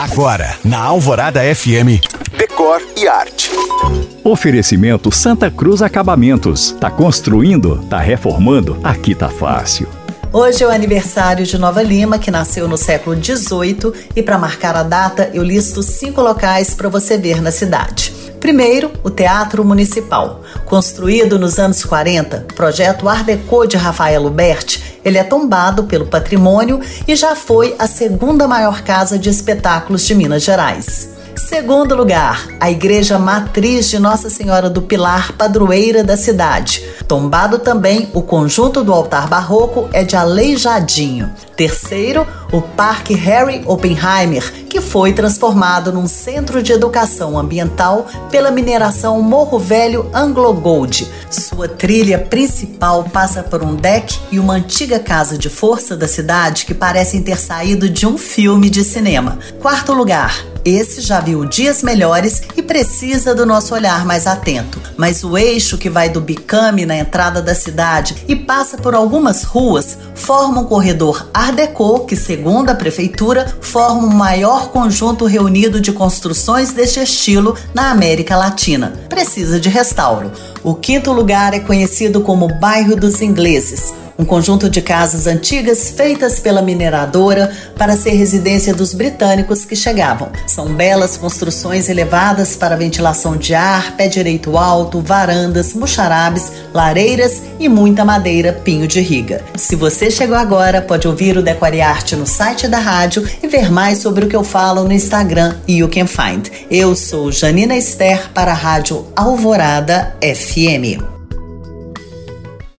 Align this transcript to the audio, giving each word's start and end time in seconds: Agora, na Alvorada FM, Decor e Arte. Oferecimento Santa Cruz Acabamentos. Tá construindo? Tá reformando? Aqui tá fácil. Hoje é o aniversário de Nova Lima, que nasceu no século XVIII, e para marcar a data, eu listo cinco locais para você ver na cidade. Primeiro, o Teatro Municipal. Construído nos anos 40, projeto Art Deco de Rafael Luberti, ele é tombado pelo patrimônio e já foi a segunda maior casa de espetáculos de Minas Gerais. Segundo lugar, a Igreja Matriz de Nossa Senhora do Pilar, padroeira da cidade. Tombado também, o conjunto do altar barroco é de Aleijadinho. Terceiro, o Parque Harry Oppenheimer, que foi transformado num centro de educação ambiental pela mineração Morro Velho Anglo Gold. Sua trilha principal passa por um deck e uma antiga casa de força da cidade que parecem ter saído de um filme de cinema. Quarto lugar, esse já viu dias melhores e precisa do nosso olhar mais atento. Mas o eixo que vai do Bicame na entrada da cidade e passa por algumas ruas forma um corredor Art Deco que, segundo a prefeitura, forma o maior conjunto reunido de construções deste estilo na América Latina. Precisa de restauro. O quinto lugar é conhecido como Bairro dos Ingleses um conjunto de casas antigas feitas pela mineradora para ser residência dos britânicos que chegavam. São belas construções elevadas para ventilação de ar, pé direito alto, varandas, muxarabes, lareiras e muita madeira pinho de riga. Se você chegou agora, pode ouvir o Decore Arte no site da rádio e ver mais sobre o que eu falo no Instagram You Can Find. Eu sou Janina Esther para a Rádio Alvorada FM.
Agora, 0.00 0.56
na 0.64 0.78
Alvorada 0.78 1.42
FM, 1.54 2.00
Decor 2.34 2.80
e 2.96 3.06
Arte. 3.06 3.50
Oferecimento 4.24 5.14
Santa 5.14 5.50
Cruz 5.50 5.82
Acabamentos. 5.82 6.74
Tá 6.80 6.90
construindo? 6.90 7.84
Tá 7.84 7.98
reformando? 7.98 8.80
Aqui 8.82 9.14
tá 9.14 9.28
fácil. 9.28 9.86
Hoje 10.32 10.64
é 10.64 10.66
o 10.66 10.70
aniversário 10.70 11.44
de 11.44 11.58
Nova 11.58 11.82
Lima, 11.82 12.18
que 12.18 12.30
nasceu 12.30 12.66
no 12.66 12.78
século 12.78 13.14
XVIII, 13.14 13.92
e 14.16 14.22
para 14.22 14.38
marcar 14.38 14.74
a 14.74 14.82
data, 14.82 15.30
eu 15.34 15.42
listo 15.42 15.82
cinco 15.82 16.22
locais 16.22 16.72
para 16.72 16.88
você 16.88 17.18
ver 17.18 17.42
na 17.42 17.50
cidade. 17.50 18.19
Primeiro, 18.40 18.90
o 19.04 19.10
Teatro 19.10 19.62
Municipal. 19.62 20.40
Construído 20.64 21.38
nos 21.38 21.58
anos 21.58 21.84
40, 21.84 22.46
projeto 22.56 23.06
Art 23.06 23.26
Deco 23.26 23.66
de 23.66 23.76
Rafael 23.76 24.22
Luberti, 24.22 24.98
ele 25.04 25.18
é 25.18 25.22
tombado 25.22 25.84
pelo 25.84 26.06
patrimônio 26.06 26.80
e 27.06 27.14
já 27.14 27.36
foi 27.36 27.76
a 27.78 27.86
segunda 27.86 28.48
maior 28.48 28.82
casa 28.82 29.18
de 29.18 29.28
espetáculos 29.28 30.06
de 30.06 30.14
Minas 30.14 30.42
Gerais. 30.42 31.19
Segundo 31.50 31.96
lugar, 31.96 32.46
a 32.60 32.70
Igreja 32.70 33.18
Matriz 33.18 33.90
de 33.90 33.98
Nossa 33.98 34.30
Senhora 34.30 34.70
do 34.70 34.80
Pilar, 34.80 35.32
padroeira 35.32 36.04
da 36.04 36.16
cidade. 36.16 36.80
Tombado 37.08 37.58
também, 37.58 38.08
o 38.14 38.22
conjunto 38.22 38.84
do 38.84 38.92
altar 38.92 39.26
barroco 39.26 39.88
é 39.92 40.04
de 40.04 40.14
Aleijadinho. 40.14 41.28
Terceiro, 41.56 42.24
o 42.52 42.62
Parque 42.62 43.14
Harry 43.14 43.64
Oppenheimer, 43.66 44.64
que 44.68 44.80
foi 44.80 45.12
transformado 45.12 45.92
num 45.92 46.06
centro 46.06 46.62
de 46.62 46.72
educação 46.72 47.36
ambiental 47.36 48.06
pela 48.30 48.52
mineração 48.52 49.20
Morro 49.20 49.58
Velho 49.58 50.08
Anglo 50.14 50.54
Gold. 50.54 51.06
Sua 51.28 51.66
trilha 51.66 52.18
principal 52.18 53.02
passa 53.02 53.42
por 53.42 53.60
um 53.60 53.74
deck 53.74 54.16
e 54.30 54.38
uma 54.38 54.54
antiga 54.54 55.00
casa 55.00 55.36
de 55.36 55.48
força 55.48 55.96
da 55.96 56.06
cidade 56.06 56.64
que 56.64 56.74
parecem 56.74 57.20
ter 57.20 57.36
saído 57.36 57.90
de 57.90 58.06
um 58.06 58.16
filme 58.16 58.70
de 58.70 58.84
cinema. 58.84 59.38
Quarto 59.60 59.92
lugar, 59.92 60.44
esse 60.64 61.00
já 61.00 61.20
viu 61.20 61.44
dias 61.44 61.82
melhores 61.82 62.42
e 62.56 62.62
precisa 62.62 63.34
do 63.34 63.46
nosso 63.46 63.74
olhar 63.74 64.04
mais 64.04 64.26
atento. 64.26 64.80
Mas 64.96 65.24
o 65.24 65.36
eixo 65.36 65.78
que 65.78 65.90
vai 65.90 66.08
do 66.08 66.20
Bicame 66.20 66.86
na 66.86 66.96
entrada 66.96 67.40
da 67.40 67.54
cidade 67.54 68.16
e 68.28 68.36
passa 68.36 68.76
por 68.76 68.94
algumas 68.94 69.44
ruas 69.44 69.98
forma 70.14 70.60
um 70.60 70.64
corredor 70.64 71.28
Art 71.32 71.54
Deco 71.54 72.06
que, 72.06 72.14
segundo 72.14 72.70
a 72.70 72.74
prefeitura, 72.74 73.56
forma 73.60 74.06
o 74.06 74.14
maior 74.14 74.68
conjunto 74.68 75.24
reunido 75.24 75.80
de 75.80 75.92
construções 75.92 76.72
deste 76.72 77.00
estilo 77.00 77.56
na 77.74 77.90
América 77.90 78.36
Latina. 78.36 78.92
Precisa 79.08 79.58
de 79.58 79.68
restauro. 79.68 80.30
O 80.62 80.74
quinto 80.74 81.12
lugar 81.12 81.54
é 81.54 81.60
conhecido 81.60 82.20
como 82.20 82.48
Bairro 82.54 82.96
dos 82.96 83.20
Ingleses 83.22 83.92
um 84.20 84.24
conjunto 84.24 84.68
de 84.68 84.82
casas 84.82 85.26
antigas 85.26 85.90
feitas 85.90 86.38
pela 86.38 86.60
mineradora 86.60 87.50
para 87.76 87.96
ser 87.96 88.10
residência 88.10 88.74
dos 88.74 88.92
britânicos 88.92 89.64
que 89.64 89.74
chegavam. 89.74 90.30
São 90.46 90.66
belas 90.74 91.16
construções 91.16 91.88
elevadas 91.88 92.54
para 92.54 92.76
ventilação 92.76 93.36
de 93.36 93.54
ar, 93.54 93.96
pé 93.96 94.08
direito 94.08 94.58
alto, 94.58 95.00
varandas, 95.00 95.72
muxarabes, 95.72 96.52
lareiras 96.74 97.42
e 97.58 97.66
muita 97.68 98.04
madeira 98.04 98.52
pinho 98.52 98.86
de 98.86 99.00
riga. 99.00 99.42
Se 99.56 99.74
você 99.74 100.10
chegou 100.10 100.36
agora, 100.36 100.82
pode 100.82 101.08
ouvir 101.08 101.38
o 101.38 101.42
Decore 101.42 101.80
Arte 101.80 102.14
no 102.14 102.26
site 102.26 102.68
da 102.68 102.78
rádio 102.78 103.26
e 103.42 103.46
ver 103.46 103.72
mais 103.72 103.98
sobre 103.98 104.26
o 104.26 104.28
que 104.28 104.36
eu 104.36 104.44
falo 104.44 104.84
no 104.84 104.92
Instagram 104.92 105.56
You 105.66 105.88
Can 105.88 106.06
Find. 106.06 106.48
Eu 106.70 106.94
sou 106.94 107.32
Janina 107.32 107.74
Esther 107.74 108.30
para 108.34 108.50
a 108.50 108.54
Rádio 108.54 109.06
Alvorada 109.16 110.14
FM. 110.20 111.19